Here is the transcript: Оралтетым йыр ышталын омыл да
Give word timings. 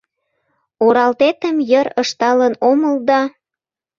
Оралтетым 0.85 1.57
йыр 1.69 1.87
ышталын 2.01 2.53
омыл 2.69 2.95
да 3.07 3.21